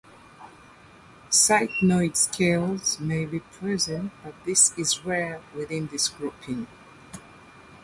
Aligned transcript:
Ctenoid 1.29 2.15
scales 2.17 2.99
may 2.99 3.23
be 3.23 3.39
present 3.39 4.11
but 4.23 4.33
this 4.47 4.75
is 4.75 5.05
rare 5.05 5.39
within 5.55 5.89
this 5.89 6.09
grouping. 6.09 6.65